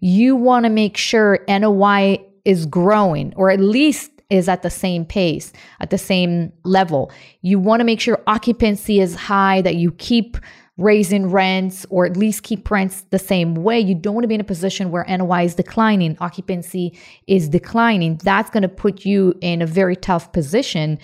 you 0.00 0.34
want 0.34 0.64
to 0.64 0.70
make 0.70 0.96
sure 0.96 1.44
NOI 1.46 2.18
is 2.46 2.64
growing 2.64 3.34
or 3.36 3.50
at 3.50 3.60
least 3.60 4.10
is 4.30 4.48
at 4.48 4.62
the 4.62 4.70
same 4.70 5.04
pace, 5.04 5.52
at 5.80 5.90
the 5.90 5.98
same 5.98 6.52
level. 6.64 7.12
You 7.42 7.58
want 7.58 7.80
to 7.80 7.84
make 7.84 8.00
sure 8.00 8.22
occupancy 8.26 9.00
is 9.00 9.14
high, 9.14 9.62
that 9.62 9.76
you 9.76 9.92
keep 9.92 10.36
raising 10.78 11.30
rents 11.30 11.86
or 11.88 12.04
at 12.04 12.16
least 12.16 12.42
keep 12.42 12.70
rents 12.70 13.06
the 13.10 13.18
same 13.18 13.54
way. 13.54 13.80
You 13.80 13.94
don't 13.94 14.14
want 14.14 14.24
to 14.24 14.28
be 14.28 14.34
in 14.34 14.40
a 14.40 14.44
position 14.44 14.90
where 14.90 15.06
NOI 15.08 15.44
is 15.44 15.54
declining, 15.54 16.16
occupancy 16.20 16.98
is 17.26 17.48
declining. 17.48 18.20
That's 18.22 18.50
going 18.50 18.62
to 18.62 18.68
put 18.68 19.04
you 19.04 19.34
in 19.40 19.62
a 19.62 19.66
very 19.66 19.96
tough 19.96 20.32
position. 20.32 20.98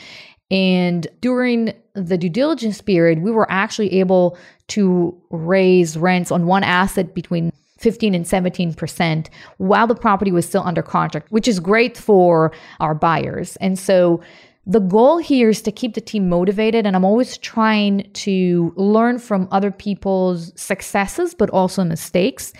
And 0.50 1.06
during 1.20 1.72
the 1.94 2.18
due 2.18 2.28
diligence 2.28 2.82
period, 2.82 3.20
we 3.20 3.30
were 3.30 3.50
actually 3.50 4.00
able 4.00 4.36
to 4.68 5.18
raise 5.30 5.96
rents 5.96 6.30
on 6.30 6.46
one 6.46 6.64
asset 6.64 7.14
between 7.14 7.52
15 7.82 8.14
and 8.14 8.24
17% 8.24 9.28
while 9.58 9.86
the 9.86 9.94
property 9.94 10.32
was 10.32 10.46
still 10.46 10.62
under 10.64 10.82
contract, 10.82 11.30
which 11.30 11.48
is 11.48 11.60
great 11.60 11.96
for 11.96 12.52
our 12.80 12.94
buyers. 12.94 13.56
And 13.56 13.78
so 13.78 14.22
the 14.66 14.80
goal 14.80 15.18
here 15.18 15.48
is 15.48 15.60
to 15.62 15.72
keep 15.72 15.94
the 15.94 16.00
team 16.00 16.28
motivated 16.28 16.86
and 16.86 16.94
i'm 16.94 17.04
always 17.04 17.36
trying 17.38 18.08
to 18.12 18.72
learn 18.76 19.18
from 19.18 19.48
other 19.50 19.72
people's 19.72 20.52
successes 20.60 21.34
but 21.34 21.50
also 21.50 21.82
mistakes 21.82 22.52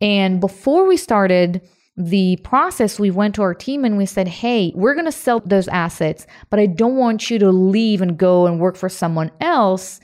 and 0.00 0.40
before 0.40 0.84
we 0.84 0.96
started 0.96 1.60
the 1.96 2.36
process 2.42 2.98
we 2.98 3.10
went 3.10 3.36
to 3.36 3.42
our 3.42 3.54
team 3.54 3.84
and 3.84 3.96
we 3.96 4.04
said 4.04 4.26
hey 4.26 4.72
we're 4.74 4.94
going 4.94 5.04
to 5.04 5.12
sell 5.12 5.40
those 5.46 5.68
assets 5.68 6.26
but 6.50 6.58
i 6.58 6.66
don't 6.66 6.96
want 6.96 7.30
you 7.30 7.38
to 7.38 7.50
leave 7.50 8.02
and 8.02 8.18
go 8.18 8.46
and 8.48 8.58
work 8.58 8.76
for 8.76 8.88
someone 8.88 9.30
else 9.40 10.00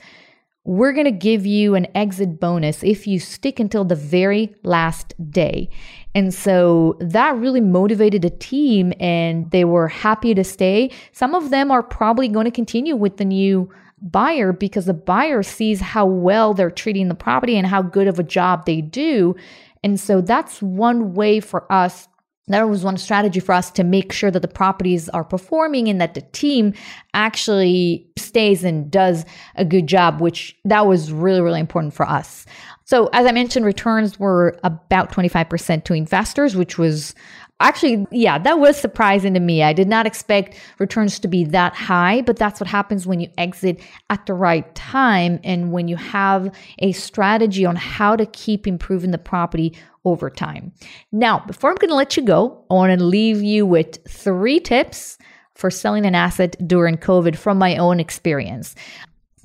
we're 0.63 0.93
going 0.93 1.05
to 1.05 1.11
give 1.11 1.45
you 1.45 1.73
an 1.73 1.87
exit 1.95 2.39
bonus 2.39 2.83
if 2.83 3.07
you 3.07 3.19
stick 3.19 3.59
until 3.59 3.83
the 3.83 3.95
very 3.95 4.55
last 4.63 5.13
day. 5.31 5.69
And 6.13 6.33
so 6.33 6.97
that 6.99 7.35
really 7.37 7.61
motivated 7.61 8.21
the 8.21 8.29
team 8.29 8.93
and 8.99 9.49
they 9.51 9.65
were 9.65 9.87
happy 9.87 10.35
to 10.35 10.43
stay. 10.43 10.91
Some 11.13 11.33
of 11.33 11.49
them 11.49 11.71
are 11.71 11.81
probably 11.81 12.27
going 12.27 12.45
to 12.45 12.51
continue 12.51 12.95
with 12.95 13.17
the 13.17 13.25
new 13.25 13.71
buyer 14.01 14.51
because 14.51 14.85
the 14.85 14.93
buyer 14.93 15.41
sees 15.41 15.79
how 15.79 16.05
well 16.05 16.53
they're 16.53 16.71
treating 16.71 17.07
the 17.07 17.15
property 17.15 17.57
and 17.57 17.65
how 17.65 17.81
good 17.81 18.07
of 18.07 18.19
a 18.19 18.23
job 18.23 18.65
they 18.65 18.81
do. 18.81 19.35
And 19.83 19.99
so 19.99 20.21
that's 20.21 20.61
one 20.61 21.13
way 21.13 21.39
for 21.39 21.71
us 21.71 22.07
that 22.47 22.67
was 22.67 22.83
one 22.83 22.97
strategy 22.97 23.39
for 23.39 23.53
us 23.53 23.71
to 23.71 23.83
make 23.83 24.11
sure 24.11 24.31
that 24.31 24.41
the 24.41 24.47
properties 24.47 25.07
are 25.09 25.23
performing 25.23 25.87
and 25.87 26.01
that 26.01 26.15
the 26.15 26.21
team 26.21 26.73
actually 27.13 28.07
stays 28.17 28.63
and 28.63 28.89
does 28.91 29.25
a 29.55 29.63
good 29.63 29.87
job, 29.87 30.19
which 30.19 30.57
that 30.65 30.87
was 30.87 31.11
really, 31.11 31.41
really 31.41 31.59
important 31.59 31.93
for 31.93 32.07
us. 32.07 32.45
So, 32.83 33.09
as 33.13 33.25
I 33.25 33.31
mentioned, 33.31 33.65
returns 33.65 34.19
were 34.19 34.59
about 34.63 35.11
25% 35.11 35.85
to 35.85 35.93
investors, 35.93 36.55
which 36.55 36.77
was 36.77 37.15
actually, 37.61 38.05
yeah, 38.11 38.37
that 38.39 38.59
was 38.59 38.75
surprising 38.75 39.33
to 39.35 39.39
me. 39.39 39.63
I 39.63 39.71
did 39.71 39.87
not 39.87 40.05
expect 40.05 40.55
returns 40.79 41.19
to 41.19 41.27
be 41.27 41.43
that 41.45 41.73
high, 41.73 42.21
but 42.21 42.37
that's 42.37 42.59
what 42.59 42.67
happens 42.67 43.07
when 43.07 43.19
you 43.19 43.29
exit 43.37 43.79
at 44.09 44.25
the 44.25 44.33
right 44.33 44.73
time 44.75 45.39
and 45.43 45.71
when 45.71 45.87
you 45.87 45.95
have 45.95 46.53
a 46.79 46.91
strategy 46.91 47.65
on 47.65 47.75
how 47.75 48.15
to 48.15 48.25
keep 48.25 48.67
improving 48.67 49.11
the 49.11 49.17
property 49.17 49.77
over 50.05 50.29
time. 50.29 50.71
Now, 51.11 51.39
before 51.39 51.69
I'm 51.69 51.77
going 51.77 51.89
to 51.89 51.95
let 51.95 52.17
you 52.17 52.23
go, 52.23 52.65
I 52.69 52.73
want 52.73 52.97
to 52.97 53.05
leave 53.05 53.41
you 53.41 53.65
with 53.65 53.99
three 54.07 54.59
tips 54.59 55.17
for 55.55 55.69
selling 55.69 56.05
an 56.05 56.15
asset 56.15 56.55
during 56.67 56.97
COVID 56.97 57.35
from 57.35 57.57
my 57.57 57.77
own 57.77 57.99
experience. 57.99 58.75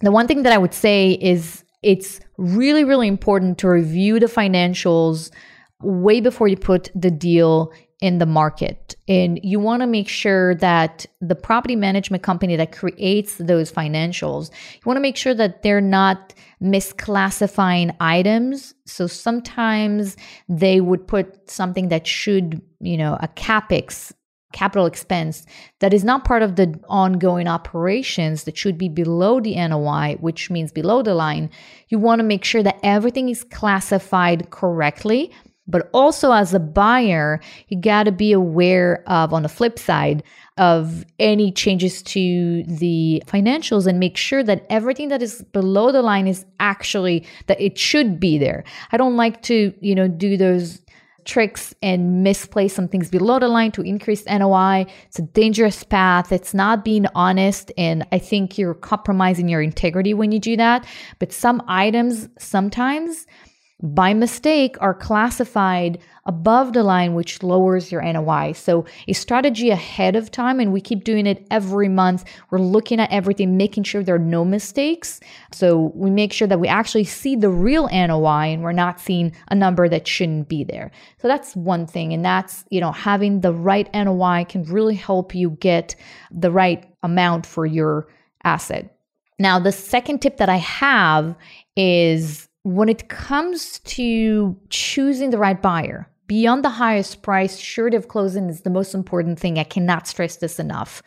The 0.01 0.11
one 0.11 0.27
thing 0.27 0.43
that 0.45 0.53
I 0.53 0.59
would 0.59 0.75
say 0.75 1.13
is 1.13 1.65
it's 1.83 2.21
really, 2.39 2.85
really 2.85 3.09
important 3.09 3.59
to 3.59 3.69
review 3.69 4.19
the 4.19 4.27
financials 4.27 5.31
way 5.83 6.21
before 6.21 6.49
you 6.49 6.57
put 6.57 6.91
the 6.95 7.11
deal 7.11 7.73
in 8.01 8.19
the 8.19 8.27
market. 8.27 8.95
And 9.09 9.41
you 9.43 9.59
want 9.59 9.81
to 9.81 9.87
make 9.87 10.09
sure 10.09 10.55
that 10.57 11.07
the 11.21 11.35
property 11.35 11.77
management 11.77 12.23
company 12.23 12.57
that 12.57 12.73
creates 12.73 13.37
those 13.37 13.73
financials, 13.73 14.51
you 14.75 14.83
want 14.85 14.97
to 14.97 15.03
make 15.03 15.17
sure 15.17 15.35
that 15.35 15.63
they're 15.63 15.81
not 15.81 16.35
misclassifying 16.63 17.95
items. 18.01 18.75
So 18.87 19.07
sometimes 19.07 20.17
they 20.49 20.81
would 20.81 21.07
put 21.07 21.51
something 21.51 21.89
that 21.89 22.07
should, 22.07 22.61
you 22.81 22.99
know, 22.99 23.17
a 23.21 23.29
capex 23.29 24.13
capital 24.53 24.87
expense 24.87 25.45
that 25.81 25.93
is 25.93 26.05
not 26.05 26.25
part 26.25 26.43
of 26.43 26.57
the 26.57 26.79
ongoing 26.89 27.47
operations 27.47 28.45
that 28.45 28.57
should 28.57 28.79
be 28.79 28.89
below 28.89 29.41
the 29.41 29.55
NOI, 29.55 30.17
which 30.21 30.51
means 30.51 30.73
below 30.73 31.03
the 31.03 31.15
line, 31.15 31.51
you 31.89 31.99
want 31.99 32.21
to 32.21 32.25
make 32.25 32.45
sure 32.45 32.63
that 32.63 32.79
everything 32.83 33.29
is 33.29 33.45
classified 33.45 34.51
correctly 34.51 35.31
but 35.69 35.91
also 35.93 36.33
as 36.33 36.55
a 36.55 36.61
buyer, 36.61 37.41
you 37.69 37.81
got 37.81 38.05
to 38.05 38.13
be 38.13 38.33
aware 38.33 39.03
of, 39.07 39.33
on 39.33 39.43
the 39.43 39.49
flip 39.49 39.79
side, 39.79 40.23
of 40.59 41.05
any 41.19 41.53
changes 41.53 42.03
to 42.03 42.63
the 42.65 43.23
financials 43.27 43.87
and 43.87 44.01
make 44.01 44.17
sure 44.17 44.43
that 44.43 44.65
everything 44.71 45.09
that 45.09 45.21
is 45.21 45.43
below 45.53 45.93
the 45.93 46.01
line 46.01 46.27
is 46.27 46.47
actually 46.61 47.27
that 47.47 47.61
it 47.61 47.77
should 47.77 48.19
be 48.19 48.39
there. 48.39 48.65
I 48.91 48.97
don't 48.97 49.17
like 49.17 49.43
to, 49.43 49.75
you 49.81 49.95
know, 49.95 50.09
do 50.09 50.37
those 50.37 50.81
tricks 51.27 51.75
and 51.83 52.23
misplace 52.23 52.73
some 52.73 52.89
things 52.89 53.11
below 53.11 53.39
the 53.39 53.49
line 53.49 53.73
to 53.73 53.83
increase 53.83 54.25
NOI. 54.27 54.87
It's 55.09 55.19
a 55.19 55.23
dangerous 55.23 55.83
path. 55.83 56.33
It's 56.33 56.55
not 56.55 56.85
being 56.85 57.07
honest. 57.15 57.73
And 57.77 58.07
I 58.13 58.19
think 58.19 58.57
you're 58.57 58.75
compromising 58.75 59.49
your 59.49 59.61
integrity 59.61 60.15
when 60.15 60.33
you 60.33 60.39
do 60.39 60.57
that. 60.57 60.87
But 61.19 61.33
some 61.33 61.63
items 61.67 62.29
sometimes 62.39 63.27
by 63.83 64.15
mistake 64.15 64.77
are 64.81 64.95
classified 64.95 65.99
above 66.25 66.73
the 66.73 66.83
line, 66.83 67.15
which 67.15 67.43
lowers 67.43 67.93
your 67.93 68.01
NOI. 68.03 68.53
So, 68.53 68.87
a 69.07 69.13
strategy 69.13 69.69
ahead 69.71 70.17
of 70.17 70.31
time, 70.31 70.61
and 70.61 70.73
we 70.73 70.81
keep 70.81 71.05
doing 71.05 71.27
it 71.27 71.47
every 71.51 71.89
month. 71.89 72.25
We're 72.51 72.59
looking 72.59 73.01
at 73.01 73.13
everything, 73.13 73.57
making 73.59 73.85
sure 73.85 74.03
there 74.03 74.15
are 74.15 74.19
no 74.19 74.45
mistakes. 74.45 75.21
So, 75.53 75.93
we 75.95 76.11
make 76.11 76.33
sure 76.33 76.49
that 76.49 76.59
we 76.59 76.69
actually 76.69 77.05
see 77.05 77.37
the 77.37 77.51
real 77.51 77.87
NOI 77.93 78.53
and 78.53 78.63
we're 78.63 78.73
not 78.73 78.99
seeing 78.99 79.33
a 79.49 79.55
number 79.55 79.89
that 79.91 80.09
shouldn't 80.09 80.49
be 80.49 80.65
there. 80.65 80.91
So, 81.21 81.29
that's 81.29 81.55
one 81.55 81.87
thing. 81.87 82.15
And 82.15 82.25
that's, 82.25 82.65
you 82.71 82.81
know, 82.81 82.93
having 82.93 83.43
the 83.43 83.53
right 83.53 83.93
NOI 83.93 84.47
can 84.49 84.65
really 84.65 84.95
help 84.95 85.35
you 85.35 85.51
get 85.51 85.95
the 86.31 86.51
right 86.51 86.91
amount 87.03 87.45
for 87.45 87.67
your 87.67 88.09
asset. 88.43 88.97
Now, 89.39 89.59
the 89.59 89.73
second 89.73 90.21
tip 90.21 90.39
that 90.39 90.49
I 90.49 90.57
have 90.57 91.37
is 91.77 92.46
when 92.67 92.89
it 92.89 93.09
comes 93.09 93.79
to 93.79 94.57
choosing 94.71 95.31
the 95.31 95.39
right 95.39 95.63
buyer, 95.63 96.09
beyond 96.27 96.65
the 96.65 96.69
highest 96.69 97.23
price, 97.23 97.59
surety 97.59 97.97
of 97.97 98.09
closing 98.09 98.49
is 98.49 98.63
the 98.63 98.71
most 98.71 98.93
important 98.93 99.39
thing. 99.39 99.57
I 99.57 99.63
cannot 99.63 100.09
stress 100.09 100.39
this 100.39 100.59
enough. 100.59 101.01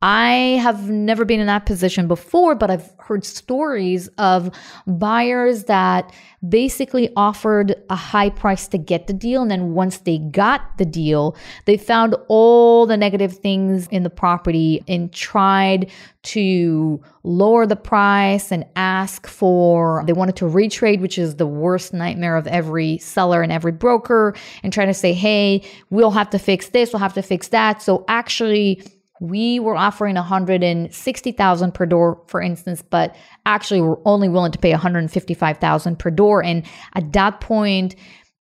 I 0.00 0.60
have 0.62 0.88
never 0.88 1.24
been 1.24 1.40
in 1.40 1.48
that 1.48 1.66
position 1.66 2.06
before, 2.06 2.54
but 2.54 2.70
I've 2.70 2.88
heard 3.00 3.24
stories 3.24 4.06
of 4.16 4.48
buyers 4.86 5.64
that 5.64 6.12
basically 6.48 7.12
offered 7.16 7.74
a 7.90 7.96
high 7.96 8.30
price 8.30 8.68
to 8.68 8.78
get 8.78 9.08
the 9.08 9.12
deal. 9.12 9.42
And 9.42 9.50
then 9.50 9.72
once 9.72 9.98
they 9.98 10.18
got 10.18 10.78
the 10.78 10.84
deal, 10.84 11.36
they 11.64 11.76
found 11.76 12.14
all 12.28 12.86
the 12.86 12.96
negative 12.96 13.38
things 13.38 13.88
in 13.88 14.04
the 14.04 14.10
property 14.10 14.84
and 14.86 15.12
tried 15.12 15.90
to 16.22 17.02
lower 17.24 17.66
the 17.66 17.74
price 17.74 18.52
and 18.52 18.64
ask 18.76 19.26
for, 19.26 20.04
they 20.06 20.12
wanted 20.12 20.36
to 20.36 20.44
retrade, 20.44 21.00
which 21.00 21.18
is 21.18 21.36
the 21.36 21.46
worst 21.46 21.92
nightmare 21.92 22.36
of 22.36 22.46
every 22.46 22.98
seller 22.98 23.42
and 23.42 23.50
every 23.50 23.72
broker, 23.72 24.32
and 24.62 24.72
trying 24.72 24.86
to 24.86 24.94
say, 24.94 25.12
hey, 25.12 25.60
we'll 25.90 26.12
have 26.12 26.30
to 26.30 26.38
fix 26.38 26.68
this, 26.68 26.92
we'll 26.92 27.00
have 27.00 27.14
to 27.14 27.22
fix 27.22 27.48
that. 27.48 27.82
So 27.82 28.04
actually, 28.06 28.80
we 29.20 29.58
were 29.58 29.76
offering 29.76 30.14
160,000 30.14 31.74
per 31.74 31.86
door 31.86 32.22
for 32.26 32.40
instance 32.40 32.82
but 32.82 33.16
actually 33.46 33.80
we're 33.80 33.98
only 34.04 34.28
willing 34.28 34.52
to 34.52 34.58
pay 34.58 34.70
155,000 34.70 35.98
per 35.98 36.10
door. 36.10 36.42
And 36.44 36.64
at 36.94 37.12
that 37.12 37.40
point 37.40 37.94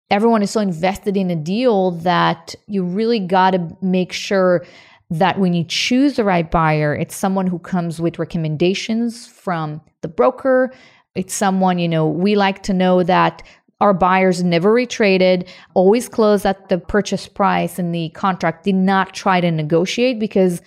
everyone 0.09 0.43
is 0.43 0.51
so 0.51 0.59
invested 0.59 1.17
in 1.17 1.31
a 1.31 1.35
deal 1.35 1.91
that 1.91 2.55
you 2.67 2.83
really 2.83 3.19
got 3.19 3.51
to 3.51 3.77
make 3.81 4.11
sure 4.11 4.65
that 5.09 5.39
when 5.39 5.53
you 5.53 5.63
choose 5.63 6.15
the 6.15 6.23
right 6.23 6.49
buyer 6.49 6.95
it's 6.95 7.15
someone 7.15 7.47
who 7.47 7.59
comes 7.59 8.01
with 8.01 8.19
recommendations 8.19 9.27
from 9.27 9.81
the 10.01 10.07
broker. 10.07 10.71
It's 11.15 11.33
someone 11.33 11.79
you 11.79 11.87
know 11.87 12.07
we 12.07 12.35
like 12.35 12.63
to 12.63 12.73
know 12.73 13.03
that 13.03 13.43
our 13.85 13.93
buyers 13.93 14.43
never 14.43 14.73
retraded, 14.73 15.47
always 15.75 16.09
closed 16.09 16.43
at 16.43 16.69
the 16.69 16.79
purchase 16.79 17.27
price 17.27 17.77
and 17.77 17.93
the 17.93 18.09
contract, 18.09 18.63
did 18.63 18.73
not 18.73 19.13
try 19.13 19.39
to 19.39 19.51
negotiate 19.51 20.19
because 20.19 20.59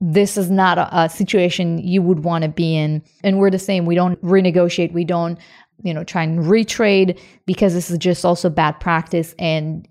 this 0.00 0.36
is 0.36 0.50
not 0.50 0.76
a, 0.76 1.02
a 1.02 1.08
situation 1.08 1.78
you 1.78 2.02
would 2.02 2.24
want 2.24 2.42
to 2.42 2.50
be 2.50 2.76
in. 2.76 3.04
And 3.22 3.38
we're 3.38 3.52
the 3.52 3.58
same. 3.60 3.86
We 3.86 3.94
don't 3.94 4.20
renegotiate. 4.20 4.92
We 4.92 5.04
don't, 5.04 5.38
you 5.84 5.94
know, 5.94 6.02
try 6.02 6.24
and 6.24 6.40
retrade 6.40 7.20
because 7.46 7.72
this 7.72 7.88
is 7.88 7.98
just 7.98 8.24
also 8.24 8.50
bad 8.50 8.80
practice. 8.80 9.32
And 9.38 9.86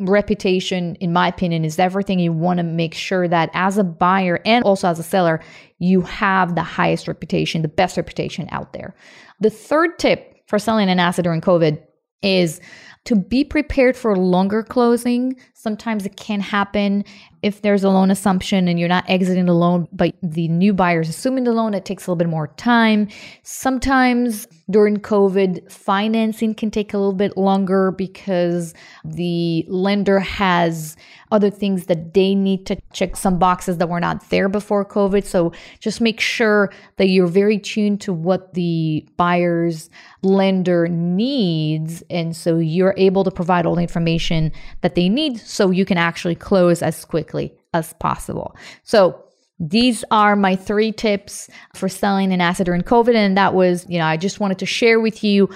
reputation, 0.00 0.96
in 0.96 1.12
my 1.12 1.28
opinion, 1.28 1.64
is 1.64 1.78
everything. 1.78 2.18
You 2.18 2.32
want 2.32 2.58
to 2.58 2.64
make 2.64 2.94
sure 2.94 3.28
that 3.28 3.48
as 3.54 3.78
a 3.78 3.84
buyer 3.84 4.40
and 4.44 4.64
also 4.64 4.88
as 4.88 4.98
a 4.98 5.04
seller, 5.04 5.40
you 5.78 6.00
have 6.00 6.56
the 6.56 6.64
highest 6.64 7.06
reputation, 7.06 7.62
the 7.62 7.68
best 7.68 7.96
reputation 7.96 8.48
out 8.50 8.72
there. 8.72 8.92
The 9.38 9.50
third 9.50 10.00
tip 10.00 10.30
for 10.48 10.58
selling 10.58 10.88
an 10.88 10.98
asset 10.98 11.22
during 11.22 11.40
COVID 11.40 11.80
is 12.22 12.60
to 13.04 13.16
be 13.16 13.44
prepared 13.44 13.96
for 13.96 14.16
longer 14.16 14.62
closing. 14.62 15.36
Sometimes 15.62 16.04
it 16.04 16.16
can 16.16 16.40
happen 16.40 17.04
if 17.42 17.62
there's 17.62 17.84
a 17.84 17.88
loan 17.88 18.10
assumption 18.10 18.66
and 18.66 18.80
you're 18.80 18.88
not 18.88 19.08
exiting 19.08 19.46
the 19.46 19.54
loan, 19.54 19.86
but 19.92 20.12
the 20.20 20.48
new 20.48 20.72
buyer 20.72 21.02
is 21.02 21.08
assuming 21.08 21.44
the 21.44 21.52
loan, 21.52 21.72
it 21.72 21.84
takes 21.84 22.06
a 22.06 22.10
little 22.10 22.16
bit 22.16 22.28
more 22.28 22.48
time. 22.56 23.06
Sometimes 23.44 24.48
during 24.70 24.96
COVID, 24.96 25.70
financing 25.70 26.54
can 26.54 26.70
take 26.70 26.94
a 26.94 26.98
little 26.98 27.12
bit 27.12 27.36
longer 27.36 27.92
because 27.92 28.74
the 29.04 29.64
lender 29.68 30.18
has 30.20 30.96
other 31.32 31.50
things 31.50 31.86
that 31.86 32.14
they 32.14 32.34
need 32.34 32.66
to 32.66 32.76
check 32.92 33.16
some 33.16 33.38
boxes 33.38 33.78
that 33.78 33.88
were 33.88 34.00
not 34.00 34.30
there 34.30 34.48
before 34.48 34.84
COVID. 34.84 35.24
So 35.24 35.52
just 35.80 36.00
make 36.00 36.20
sure 36.20 36.72
that 36.96 37.08
you're 37.08 37.26
very 37.26 37.58
tuned 37.58 38.00
to 38.02 38.12
what 38.12 38.54
the 38.54 39.06
buyer's 39.16 39.90
lender 40.22 40.86
needs. 40.88 42.02
And 42.10 42.36
so 42.36 42.58
you're 42.58 42.94
able 42.96 43.24
to 43.24 43.30
provide 43.30 43.66
all 43.66 43.74
the 43.74 43.82
information 43.82 44.52
that 44.82 44.94
they 44.94 45.08
need 45.08 45.40
so 45.52 45.70
you 45.70 45.84
can 45.84 45.98
actually 45.98 46.34
close 46.34 46.80
as 46.82 47.04
quickly 47.04 47.52
as 47.74 47.92
possible. 47.94 48.56
So 48.84 49.22
these 49.58 50.02
are 50.10 50.34
my 50.34 50.56
three 50.56 50.92
tips 50.92 51.50
for 51.74 51.88
selling 51.88 52.32
an 52.32 52.40
asset 52.40 52.66
during 52.66 52.82
COVID. 52.82 53.14
And 53.14 53.36
that 53.36 53.52
was, 53.52 53.86
you 53.88 53.98
know, 53.98 54.06
I 54.06 54.16
just 54.16 54.40
wanted 54.40 54.58
to 54.60 54.66
share 54.66 54.98
with 54.98 55.22
you 55.22 55.50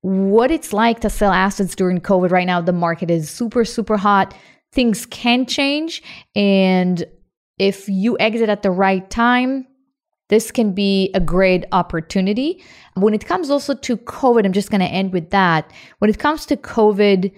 what 0.00 0.50
it's 0.50 0.72
like 0.72 1.00
to 1.00 1.10
sell 1.10 1.30
assets 1.30 1.74
during 1.74 2.00
COVID. 2.00 2.30
Right 2.30 2.46
now, 2.46 2.62
the 2.62 2.72
market 2.72 3.10
is 3.10 3.28
super, 3.28 3.66
super 3.66 3.98
hot. 3.98 4.34
Things 4.72 5.04
can 5.06 5.44
change. 5.44 6.02
And 6.34 7.04
if 7.58 7.86
you 7.86 8.16
exit 8.18 8.48
at 8.48 8.62
the 8.62 8.70
right 8.70 9.08
time, 9.10 9.66
this 10.30 10.50
can 10.50 10.72
be 10.72 11.10
a 11.14 11.20
great 11.20 11.66
opportunity. 11.70 12.64
When 12.94 13.12
it 13.12 13.26
comes 13.26 13.50
also 13.50 13.74
to 13.74 13.96
COVID, 13.98 14.46
I'm 14.46 14.54
just 14.54 14.70
going 14.70 14.80
to 14.80 14.86
end 14.86 15.12
with 15.12 15.30
that. 15.30 15.70
When 15.98 16.08
it 16.08 16.18
comes 16.18 16.46
to 16.46 16.56
COVID, 16.56 17.30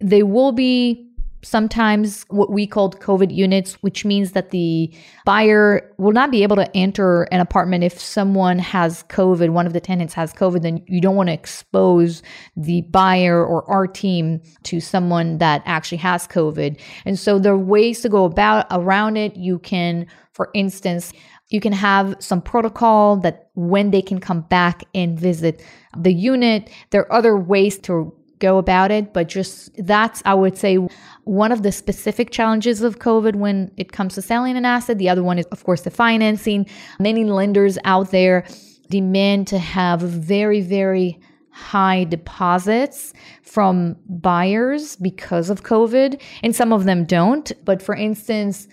they 0.00 0.22
will 0.22 0.52
be 0.52 1.09
sometimes 1.42 2.24
what 2.28 2.50
we 2.50 2.66
called 2.66 3.00
COVID 3.00 3.34
units, 3.34 3.74
which 3.82 4.04
means 4.04 4.32
that 4.32 4.50
the 4.50 4.92
buyer 5.24 5.90
will 5.98 6.12
not 6.12 6.30
be 6.30 6.42
able 6.42 6.56
to 6.56 6.76
enter 6.76 7.22
an 7.24 7.40
apartment 7.40 7.84
if 7.84 7.98
someone 7.98 8.58
has 8.58 9.02
COVID, 9.04 9.50
one 9.50 9.66
of 9.66 9.72
the 9.72 9.80
tenants 9.80 10.14
has 10.14 10.32
COVID, 10.32 10.62
then 10.62 10.82
you 10.86 11.00
don't 11.00 11.16
want 11.16 11.28
to 11.28 11.32
expose 11.32 12.22
the 12.56 12.82
buyer 12.82 13.44
or 13.44 13.68
our 13.70 13.86
team 13.86 14.40
to 14.64 14.80
someone 14.80 15.38
that 15.38 15.62
actually 15.64 15.98
has 15.98 16.26
COVID. 16.26 16.80
And 17.04 17.18
so 17.18 17.38
there 17.38 17.52
are 17.52 17.58
ways 17.58 18.00
to 18.02 18.08
go 18.08 18.24
about 18.24 18.66
around 18.70 19.16
it. 19.16 19.36
You 19.36 19.58
can, 19.60 20.06
for 20.32 20.50
instance, 20.54 21.12
you 21.50 21.60
can 21.60 21.72
have 21.72 22.14
some 22.20 22.40
protocol 22.40 23.16
that 23.16 23.50
when 23.54 23.90
they 23.90 24.02
can 24.02 24.20
come 24.20 24.42
back 24.42 24.84
and 24.94 25.18
visit 25.18 25.64
the 25.96 26.12
unit, 26.12 26.70
there 26.90 27.02
are 27.02 27.12
other 27.12 27.36
ways 27.36 27.76
to 27.80 28.14
go 28.40 28.58
about 28.58 28.90
it. 28.90 29.12
But 29.12 29.28
just 29.28 29.70
that's, 29.86 30.22
I 30.24 30.34
would 30.34 30.58
say, 30.58 30.78
one 31.24 31.52
of 31.52 31.62
the 31.62 31.70
specific 31.70 32.30
challenges 32.30 32.82
of 32.82 32.98
COVID 32.98 33.36
when 33.36 33.70
it 33.76 33.92
comes 33.92 34.14
to 34.14 34.22
selling 34.22 34.56
an 34.56 34.64
asset. 34.64 34.98
The 34.98 35.08
other 35.08 35.22
one 35.22 35.38
is, 35.38 35.46
of 35.46 35.62
course, 35.62 35.82
the 35.82 35.90
financing. 35.90 36.66
Many 36.98 37.24
lenders 37.24 37.78
out 37.84 38.10
there 38.10 38.44
demand 38.88 39.46
to 39.48 39.58
have 39.58 40.00
very, 40.00 40.60
very 40.60 41.20
high 41.50 42.04
deposits 42.04 43.12
from 43.42 43.96
buyers 44.08 44.96
because 44.96 45.50
of 45.50 45.62
COVID, 45.62 46.20
and 46.42 46.54
some 46.54 46.72
of 46.72 46.84
them 46.84 47.04
don't. 47.04 47.52
But 47.64 47.82
for 47.82 47.94
instance, 47.94 48.66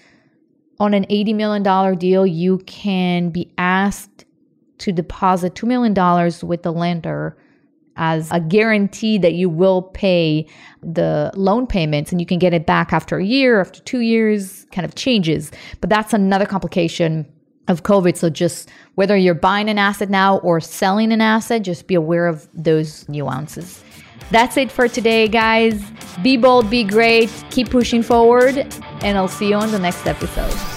on 0.79 0.93
an 0.93 1.05
$80 1.05 1.35
million 1.35 1.97
deal, 1.97 2.25
you 2.25 2.59
can 2.59 3.29
be 3.29 3.51
asked 3.57 4.25
to 4.79 4.91
deposit 4.91 5.55
$2 5.55 5.67
million 5.67 5.93
with 6.47 6.63
the 6.63 6.71
lender 6.71 7.35
as 7.97 8.31
a 8.31 8.39
guarantee 8.39 9.17
that 9.17 9.33
you 9.33 9.49
will 9.49 9.81
pay 9.81 10.47
the 10.81 11.31
loan 11.35 11.67
payments 11.67 12.11
and 12.11 12.21
you 12.21 12.27
can 12.27 12.39
get 12.39 12.53
it 12.53 12.65
back 12.65 12.93
after 12.93 13.17
a 13.17 13.23
year, 13.23 13.59
after 13.59 13.81
two 13.81 13.99
years, 13.99 14.65
kind 14.71 14.85
of 14.85 14.95
changes. 14.95 15.51
But 15.81 15.89
that's 15.89 16.13
another 16.13 16.45
complication 16.45 17.25
of 17.67 17.83
COVID. 17.83 18.15
So 18.15 18.29
just 18.29 18.69
whether 18.95 19.17
you're 19.17 19.33
buying 19.33 19.69
an 19.69 19.77
asset 19.77 20.09
now 20.09 20.37
or 20.37 20.61
selling 20.61 21.11
an 21.11 21.21
asset, 21.21 21.63
just 21.63 21.87
be 21.87 21.95
aware 21.95 22.27
of 22.27 22.47
those 22.53 23.07
nuances. 23.09 23.83
That's 24.31 24.57
it 24.57 24.71
for 24.71 24.87
today, 24.87 25.27
guys. 25.27 25.81
Be 26.21 26.37
bold, 26.37 26.69
be 26.69 26.83
great, 26.83 27.31
keep 27.49 27.69
pushing 27.69 28.03
forward, 28.03 28.57
and 29.01 29.17
I'll 29.17 29.27
see 29.27 29.49
you 29.49 29.55
on 29.55 29.71
the 29.71 29.79
next 29.79 30.05
episode. 30.05 30.76